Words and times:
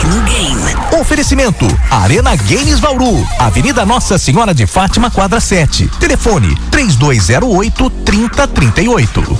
Tecnogame. 0.00 0.98
Oferecimento: 0.98 1.66
Arena 1.90 2.34
Games 2.34 2.80
Bauru, 2.80 3.26
Avenida 3.38 3.84
Nossa 3.84 4.18
Senhora 4.18 4.54
de 4.54 4.66
Fátima, 4.66 5.10
quadra 5.10 5.40
7. 5.40 5.90
Telefone: 6.00 6.56
3208 6.70 7.90
3038. 8.04 9.38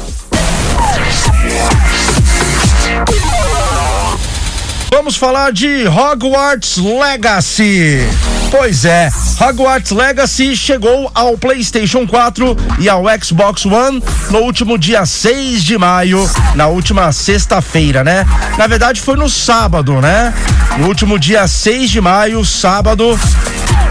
Vamos 4.93 5.17
falar 5.17 5.53
de 5.53 5.89
Hogwarts 5.89 6.77
Legacy. 6.77 8.01
Pois 8.51 8.85
é, 8.85 9.09
Hogwarts 9.41 9.93
Legacy 9.93 10.57
chegou 10.57 11.09
ao 11.15 11.39
PlayStation 11.39 12.05
4 12.05 12.57
e 12.81 12.89
ao 12.89 13.05
Xbox 13.23 13.65
One 13.65 14.03
no 14.31 14.39
último 14.41 14.77
dia 14.77 15.07
6 15.07 15.63
de 15.63 15.79
maio, 15.79 16.29
na 16.57 16.67
última 16.67 17.13
sexta-feira, 17.13 18.03
né? 18.03 18.27
Na 18.59 18.67
verdade 18.67 19.01
foi 19.01 19.17
no 19.17 19.31
sábado, 19.31 20.01
né? 20.01 20.35
No 20.79 20.89
último 20.89 21.17
dia 21.17 21.47
6 21.47 21.91
de 21.91 22.01
maio, 22.01 22.45
sábado, 22.45 23.19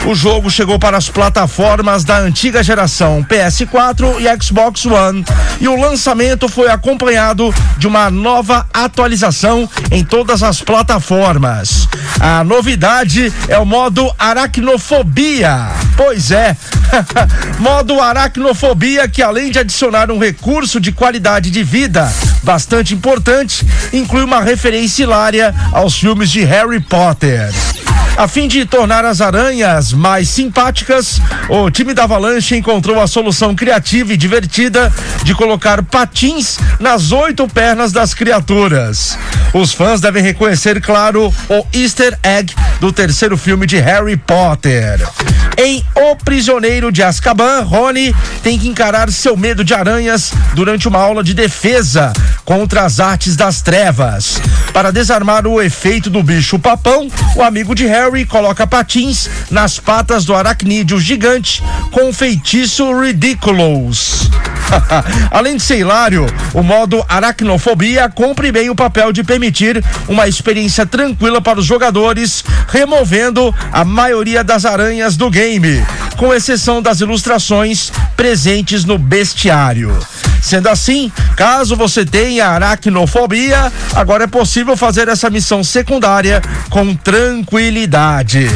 o 0.05 0.15
jogo 0.15 0.49
chegou 0.49 0.79
para 0.79 0.97
as 0.97 1.09
plataformas 1.09 2.03
da 2.03 2.17
antiga 2.19 2.63
geração 2.63 3.23
PS4 3.29 4.19
e 4.19 4.43
Xbox 4.43 4.85
One 4.85 5.23
e 5.61 5.67
o 5.67 5.79
lançamento 5.79 6.47
foi 6.47 6.69
acompanhado 6.69 7.53
de 7.77 7.88
uma 7.88 8.09
nova 8.09 8.65
atualização 8.73 9.69
em 9.91 10.03
todas 10.03 10.41
as 10.41 10.61
plataformas. 10.61 11.88
A 12.19 12.43
novidade 12.43 13.31
é 13.47 13.57
o 13.59 13.65
modo 13.65 14.11
aracnofobia. 14.17 15.67
Pois 15.95 16.31
é, 16.31 16.55
modo 17.59 17.99
aracnofobia 17.99 19.07
que 19.07 19.21
além 19.21 19.52
de 19.52 19.59
adicionar 19.59 20.09
um 20.09 20.17
recurso 20.17 20.80
de 20.80 20.91
qualidade 20.91 21.52
de 21.52 21.63
vida 21.63 22.11
bastante 22.41 22.93
importante, 22.93 23.66
inclui 23.93 24.23
uma 24.23 24.41
referência 24.41 25.03
hilária 25.03 25.53
aos 25.71 25.97
filmes 25.97 26.31
de 26.31 26.43
Harry 26.43 26.80
Potter. 26.80 27.52
A 28.20 28.28
fim 28.28 28.50
de 28.50 28.66
tornar 28.66 29.05
as 29.05 29.22
aranhas 29.22 29.94
mais 29.94 30.28
simpáticas, 30.28 31.22
o 31.48 31.72
time 31.72 31.94
da 31.94 32.03
Avalanche 32.03 32.53
encontrou 32.53 33.00
a 33.00 33.08
solução 33.08 33.56
criativa 33.56 34.11
e 34.11 34.17
divertida 34.17 34.94
de 35.23 35.34
colocar 35.34 35.81
patins 35.84 36.59
nas 36.81 37.14
oito 37.14 37.48
pernas 37.48 37.94
das 37.94 38.14
criaturas. 38.14 39.17
Os 39.53 39.72
fãs 39.73 40.02
devem 40.02 40.22
reconhecer, 40.22 40.81
claro, 40.81 41.34
o 41.48 41.66
Easter 41.72 42.20
egg 42.22 42.53
do 42.81 42.92
terceiro 42.92 43.38
filme 43.38 43.66
de 43.66 43.78
Harry 43.78 44.17
Potter. 44.17 45.00
Em 45.58 45.81
O 45.95 46.14
Prisioneiro 46.17 46.92
de 46.92 47.02
Azkaban, 47.02 47.61
Rony 47.61 48.14
tem 48.44 48.59
que 48.59 48.67
encarar 48.67 49.09
seu 49.14 49.38
medo 49.38 49.64
de 49.64 49.73
aranhas 49.73 50.33
durante 50.54 50.89
uma 50.89 51.00
aula 51.00 51.23
de 51.23 51.33
defesa 51.33 52.11
contra 52.50 52.83
as 52.83 53.00
artes 53.00 53.36
das 53.36 53.61
trevas. 53.61 54.42
Para 54.73 54.92
desarmar 54.92 55.45
o 55.45 55.61
efeito 55.61 56.09
do 56.09 56.23
bicho 56.23 56.58
papão, 56.58 57.08
o 57.36 57.44
amigo 57.44 57.75
de 57.75 57.86
Harry 57.86 58.25
coloca 58.25 58.66
patins 58.66 59.30
nas 59.52 59.78
patas 59.78 60.25
do 60.25 60.33
aracnídeo 60.33 61.00
gigante 61.00 61.61
com 61.92 62.09
um 62.09 62.11
feitiço 62.14 62.92
Ridiculous. 63.00 64.31
Além 65.30 65.58
de 65.58 65.61
ser 65.61 65.77
hilário, 65.77 66.25
o 66.52 66.64
modo 66.64 67.05
aracnofobia 67.08 68.09
cumpre 68.09 68.52
bem 68.52 68.72
o 68.72 68.75
papel 68.75 69.11
de 69.11 69.23
permitir 69.23 69.83
uma 70.08 70.27
experiência 70.27 70.88
tranquila 70.88 71.39
para 71.39 71.59
os 71.59 71.67
jogadores, 71.67 72.44
removendo 72.67 73.53
a 73.72 73.86
maioria 73.86 74.44
das 74.44 74.66
aranhas 74.66 75.16
do 75.16 75.30
game, 75.30 75.86
com 76.17 76.33
exceção 76.33 76.81
das 76.81 77.00
ilustrações 77.00 77.92
presentes 78.17 78.86
no 78.86 78.97
bestiário. 78.97 79.95
Sendo 80.42 80.68
assim, 80.70 81.12
caso 81.36 81.76
você 81.76 82.06
tenha 82.06 82.48
aracnofobia, 82.48 83.72
agora 83.94 84.23
é 84.23 84.28
possível 84.28 84.76
fazer 84.78 85.08
essa 85.08 85.30
missão 85.30 85.64
secundária 85.64 86.42
com 86.70 86.95
tranquilidade. 86.95 88.50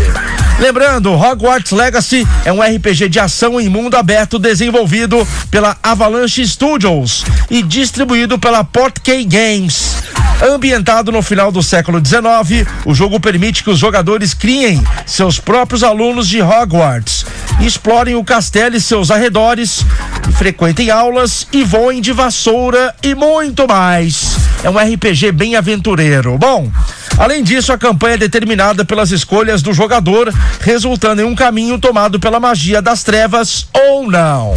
Lembrando, 0.60 1.12
Hogwarts 1.12 1.72
Legacy 1.72 2.28
é 2.46 2.54
um 2.54 2.62
RPG 2.62 3.10
de 3.10 3.20
ação 3.20 3.60
em 3.60 3.68
mundo 3.68 3.96
aberto 3.96 4.38
desenvolvido 4.38 5.28
pela 5.50 5.76
Avalanche 5.82 6.48
Studios 6.48 7.26
e 7.50 7.62
distribuído 7.62 8.38
pela 8.38 8.64
Portkey 8.64 9.26
Games. 9.26 10.04
Ambientado 10.42 11.12
no 11.12 11.22
final 11.22 11.52
do 11.52 11.64
século 11.64 12.00
XIX, 12.04 12.68
o 12.86 12.94
jogo 12.94 13.20
permite 13.20 13.64
que 13.64 13.70
os 13.70 13.80
jogadores 13.80 14.34
criem 14.34 14.84
seus 15.06 15.40
próprios 15.40 15.84
alunos 15.84 16.28
de 16.28 16.42
Hogwarts, 16.42 17.26
explorem 17.62 18.16
o 18.16 18.24
castelo 18.24 18.76
e 18.76 18.82
seus 18.82 19.10
arredores, 19.10 19.86
frequentem 20.32 20.90
aulas 20.90 21.48
e 21.52 21.64
voem 21.64 22.02
de 22.02 22.12
vassoura 22.12 22.96
e 23.04 23.14
muito 23.14 23.68
mais. 23.68 24.36
É 24.64 24.70
um 24.70 24.78
RPG 24.78 25.32
bem 25.32 25.56
aventureiro. 25.56 26.38
Bom, 26.38 26.72
Além 27.18 27.44
disso, 27.44 27.72
a 27.72 27.78
campanha 27.78 28.16
é 28.16 28.18
determinada 28.18 28.84
pelas 28.84 29.12
escolhas 29.12 29.62
do 29.62 29.72
jogador, 29.72 30.34
resultando 30.60 31.22
em 31.22 31.26
um 31.26 31.36
caminho 31.36 31.78
tomado 31.78 32.20
pela 32.20 32.40
magia 32.40 32.82
das 32.82 33.04
trevas 33.04 33.68
ou 33.72 34.10
não. 34.10 34.56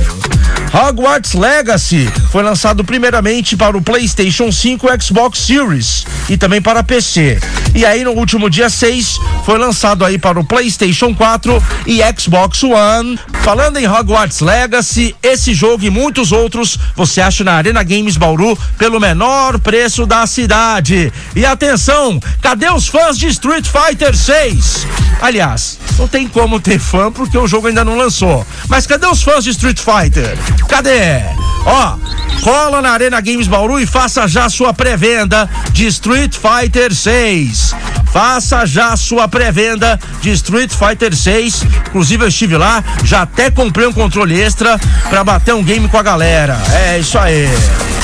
Hogwarts 0.76 1.32
Legacy 1.32 2.06
foi 2.30 2.42
lançado 2.42 2.84
primeiramente 2.84 3.56
para 3.56 3.78
o 3.78 3.80
PlayStation 3.80 4.52
5 4.52 4.86
e 4.86 5.02
Xbox 5.02 5.38
Series 5.38 6.04
e 6.28 6.36
também 6.36 6.60
para 6.60 6.82
PC. 6.82 7.40
E 7.74 7.82
aí 7.86 8.04
no 8.04 8.10
último 8.10 8.50
dia 8.50 8.68
6 8.68 9.18
foi 9.46 9.56
lançado 9.56 10.04
aí 10.04 10.18
para 10.18 10.38
o 10.38 10.44
PlayStation 10.44 11.14
4 11.14 11.64
e 11.86 12.00
Xbox 12.20 12.62
One. 12.62 13.18
Falando 13.42 13.78
em 13.78 13.88
Hogwarts 13.88 14.40
Legacy, 14.40 15.16
esse 15.22 15.54
jogo 15.54 15.82
e 15.82 15.88
muitos 15.88 16.30
outros 16.30 16.78
você 16.94 17.22
acha 17.22 17.42
na 17.42 17.54
Arena 17.54 17.82
Games 17.82 18.18
Bauru 18.18 18.54
pelo 18.76 19.00
menor 19.00 19.58
preço 19.58 20.04
da 20.04 20.26
cidade. 20.26 21.10
E 21.34 21.46
atenção, 21.46 22.20
cadê 22.42 22.68
os 22.68 22.86
fãs 22.86 23.18
de 23.18 23.28
Street 23.28 23.64
Fighter 23.64 24.14
6? 24.14 25.05
Aliás, 25.20 25.78
não 25.98 26.06
tem 26.06 26.28
como 26.28 26.60
ter 26.60 26.78
fã 26.78 27.10
porque 27.10 27.36
o 27.38 27.46
jogo 27.46 27.68
ainda 27.68 27.84
não 27.84 27.96
lançou. 27.96 28.46
Mas 28.68 28.86
cadê 28.86 29.06
os 29.06 29.22
fãs 29.22 29.44
de 29.44 29.50
Street 29.50 29.78
Fighter? 29.78 30.36
Cadê? 30.68 31.22
Ó, 31.64 31.96
cola 32.42 32.80
na 32.80 32.90
Arena 32.90 33.20
Games 33.20 33.48
Bauru 33.48 33.80
e 33.80 33.86
faça 33.86 34.28
já 34.28 34.48
sua 34.48 34.72
pré-venda 34.72 35.48
de 35.72 35.86
Street 35.86 36.36
Fighter 36.36 36.94
6. 36.94 37.74
Faça 38.12 38.64
já 38.64 38.96
sua 38.96 39.26
pré-venda 39.28 39.98
de 40.22 40.30
Street 40.30 40.72
Fighter 40.72 41.14
6. 41.14 41.64
Inclusive 41.88 42.24
eu 42.24 42.28
estive 42.28 42.56
lá, 42.56 42.82
já 43.04 43.22
até 43.22 43.50
comprei 43.50 43.86
um 43.86 43.92
controle 43.92 44.40
extra 44.40 44.78
para 45.10 45.24
bater 45.24 45.54
um 45.54 45.62
game 45.62 45.88
com 45.88 45.98
a 45.98 46.02
galera. 46.02 46.56
É 46.72 46.98
isso 46.98 47.18
aí. 47.18 47.48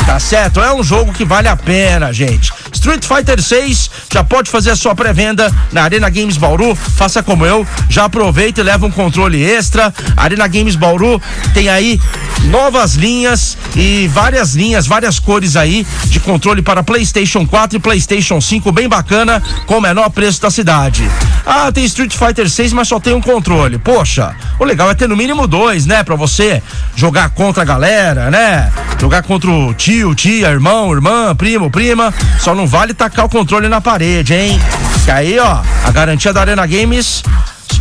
Tá 0.04 0.18
certo? 0.18 0.60
É 0.60 0.74
um 0.74 0.82
jogo 0.82 1.12
que 1.12 1.24
vale 1.24 1.48
a 1.48 1.56
pena, 1.56 2.12
gente. 2.12 2.52
Street 2.72 3.04
Fighter 3.04 3.40
6 3.40 3.90
já 4.12 4.24
pode 4.24 4.50
fazer 4.50 4.70
a 4.70 4.76
sua 4.76 4.94
pré-venda 4.94 5.52
na 5.70 5.82
Arena 5.82 6.08
Games 6.08 6.36
Bauru. 6.36 6.74
Faça 6.74 7.22
como 7.22 7.46
eu, 7.46 7.66
já 7.88 8.04
aproveita 8.04 8.60
e 8.60 8.64
leva 8.64 8.86
um 8.86 8.90
controle 8.90 9.42
extra. 9.42 9.92
Arena 10.16 10.46
Games 10.48 10.76
Bauru 10.76 11.20
tem 11.54 11.68
aí 11.68 12.00
novas 12.44 12.94
linhas 12.94 13.56
e 13.76 14.08
várias 14.08 14.54
linhas, 14.54 14.86
várias 14.86 15.18
cores 15.18 15.56
aí 15.56 15.86
de 16.06 16.20
controle 16.20 16.62
para 16.62 16.82
PlayStation 16.82 17.46
4 17.46 17.78
e 17.78 17.80
PlayStation 17.80 18.40
5, 18.40 18.72
bem 18.72 18.88
bacana, 18.88 19.42
com 19.66 19.78
o 19.78 19.80
menor 19.80 20.10
preço 20.10 20.40
da 20.42 20.50
cidade. 20.50 21.08
Ah, 21.46 21.70
tem 21.72 21.84
Street 21.84 22.14
Fighter 22.14 22.48
6, 22.48 22.72
mas 22.72 22.88
só 22.88 22.98
tem 22.98 23.14
um 23.14 23.20
controle. 23.20 23.78
Poxa, 23.78 24.34
o 24.58 24.64
legal 24.64 24.90
é 24.90 24.94
ter 24.94 25.08
no 25.08 25.16
mínimo 25.16 25.46
dois, 25.46 25.86
né? 25.86 26.02
Pra 26.02 26.16
você 26.16 26.62
jogar 26.94 27.30
contra 27.30 27.62
a 27.62 27.66
galera, 27.66 28.30
né? 28.30 28.72
Jogar 29.00 29.22
contra 29.22 29.50
o 29.50 29.74
tio, 29.74 30.14
tia, 30.14 30.48
irmão, 30.48 30.92
irmã, 30.92 31.34
primo, 31.34 31.70
prima. 31.70 32.12
Só 32.38 32.54
não 32.54 32.61
vale 32.66 32.94
tacar 32.94 33.24
o 33.24 33.28
controle 33.28 33.68
na 33.68 33.80
parede, 33.80 34.34
hein? 34.34 34.60
Que 35.04 35.10
aí, 35.10 35.38
ó, 35.38 35.60
a 35.84 35.90
garantia 35.90 36.32
da 36.32 36.40
Arena 36.40 36.66
Games 36.66 37.22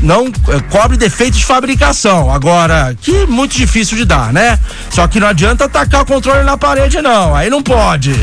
não 0.02 0.28
é, 0.28 0.60
cobre 0.70 0.98
defeitos 0.98 1.40
de 1.40 1.46
fabricação. 1.46 2.32
Agora, 2.32 2.96
que 3.00 3.26
muito 3.26 3.56
difícil 3.56 3.98
de 3.98 4.06
dar, 4.06 4.34
né? 4.34 4.60
Só 4.90 5.08
que 5.08 5.20
não 5.20 5.28
adianta 5.28 5.70
tacar 5.70 6.02
o 6.02 6.06
controle 6.06 6.44
na 6.44 6.58
parede, 6.58 7.02
não. 7.02 7.36
Aí 7.36 7.50
não 7.50 7.62
pode. 7.62 8.14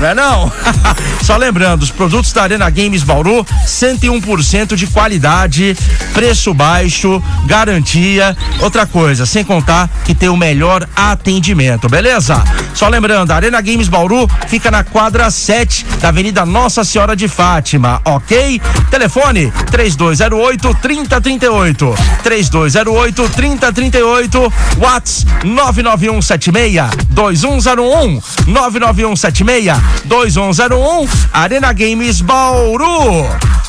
Não 0.00 0.08
é 0.08 0.14
não? 0.14 0.52
Só 1.22 1.36
lembrando, 1.36 1.82
os 1.82 1.90
produtos 1.90 2.32
da 2.32 2.42
Arena 2.42 2.68
Games 2.68 3.02
Bauru, 3.02 3.46
101% 3.66 4.74
de 4.74 4.86
qualidade, 4.86 5.76
preço 6.12 6.52
baixo, 6.52 7.22
garantia. 7.46 8.36
Outra 8.60 8.86
coisa, 8.86 9.24
sem 9.24 9.44
contar 9.44 9.88
que 10.04 10.14
tem 10.14 10.28
o 10.28 10.36
melhor 10.36 10.86
atendimento, 10.94 11.88
beleza? 11.88 12.42
Só 12.74 12.88
lembrando, 12.88 13.30
a 13.30 13.36
Arena 13.36 13.60
Games 13.60 13.88
Bauru 13.88 14.28
fica 14.48 14.70
na 14.70 14.84
quadra 14.84 15.30
7 15.30 15.86
da 16.00 16.08
Avenida 16.08 16.44
Nossa 16.44 16.84
Senhora 16.84 17.16
de 17.16 17.28
Fátima, 17.28 18.00
ok? 18.04 18.60
Telefone 18.90 19.52
3208 19.70 20.74
3038. 21.20 21.94
3208 22.22 23.28
3038. 23.28 24.52
Whats 24.78 25.26
99176 25.44 26.90
2101. 27.10 28.20
99176 28.46 29.80
2101. 30.04 31.08
Arena 31.32 31.72
Games 31.72 32.20
Bauru. 32.20 33.28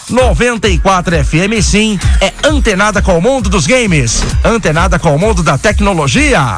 94 0.09 1.25
FM 1.25 1.61
sim, 1.63 1.99
é 2.21 2.31
antenada 2.47 3.01
com 3.01 3.17
o 3.17 3.21
mundo 3.21 3.49
dos 3.49 3.65
games, 3.65 4.23
antenada 4.43 4.99
com 4.99 5.15
o 5.15 5.19
mundo 5.19 5.41
da 5.41 5.57
tecnologia. 5.57 6.57